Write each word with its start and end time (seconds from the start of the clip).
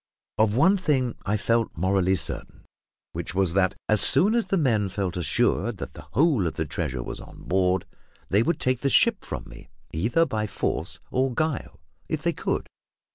Of 0.39 0.55
one 0.55 0.77
thing 0.77 1.13
I 1.27 1.37
felt 1.37 1.77
morally 1.77 2.15
certain, 2.15 2.65
which 3.11 3.35
was 3.35 3.53
that, 3.53 3.75
as 3.87 4.01
soon 4.01 4.33
as 4.33 4.45
the 4.47 4.57
men 4.57 4.89
felt 4.89 5.15
assured 5.15 5.77
that 5.77 5.93
the 5.93 6.07
whole 6.13 6.47
of 6.47 6.55
the 6.55 6.65
treasure 6.65 7.03
was 7.03 7.21
on 7.21 7.43
board, 7.43 7.85
they 8.29 8.41
would 8.41 8.59
take 8.59 8.79
the 8.79 8.89
ship 8.89 9.23
from 9.23 9.43
me, 9.43 9.69
either 9.93 10.25
by 10.25 10.47
force 10.47 10.99
or 11.11 11.31
guile, 11.35 11.79
if 12.09 12.23
they 12.23 12.33
could. 12.33 12.65